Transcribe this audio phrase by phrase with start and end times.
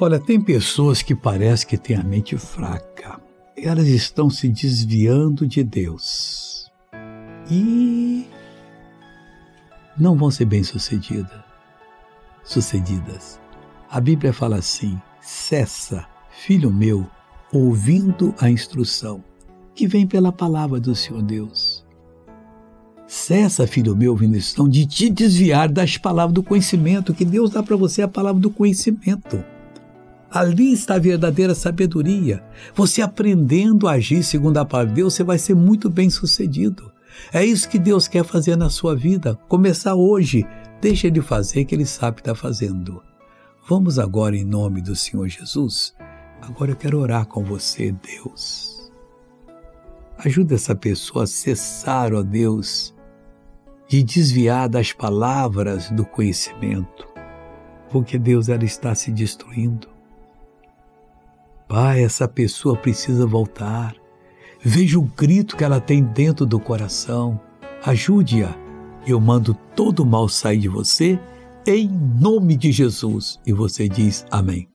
[0.00, 3.20] Olha, tem pessoas que parece que têm a mente fraca.
[3.56, 6.68] Elas estão se desviando de Deus.
[7.48, 8.26] E
[9.96, 11.40] não vão ser bem-sucedidas.
[12.42, 13.40] Sucedidas.
[13.88, 17.08] A Bíblia fala assim: cessa, filho meu,
[17.52, 19.22] ouvindo a instrução
[19.76, 21.86] que vem pela palavra do Senhor Deus.
[23.06, 27.50] Cessa, filho meu, ouvindo a instrução, de te desviar das palavras do conhecimento, que Deus
[27.50, 29.53] dá para você a palavra do conhecimento.
[30.34, 32.42] Ali está a verdadeira sabedoria.
[32.74, 36.90] Você aprendendo a agir segundo a palavra de Deus, você vai ser muito bem sucedido.
[37.32, 39.38] É isso que Deus quer fazer na sua vida.
[39.46, 40.44] Começar hoje.
[40.80, 43.00] Deixa Ele fazer, que Ele sabe que está fazendo.
[43.68, 45.94] Vamos agora, em nome do Senhor Jesus.
[46.42, 48.92] Agora eu quero orar com você, Deus.
[50.18, 52.92] Ajuda essa pessoa a cessar, ó Deus,
[53.88, 57.06] de desviar das palavras do conhecimento,
[57.88, 59.93] porque Deus ela está se destruindo.
[61.74, 63.96] Pai, essa pessoa precisa voltar.
[64.62, 67.40] Veja o grito que ela tem dentro do coração.
[67.84, 68.54] Ajude-a.
[69.04, 71.18] Eu mando todo o mal sair de você,
[71.66, 73.40] em nome de Jesus.
[73.44, 74.62] E você diz amém.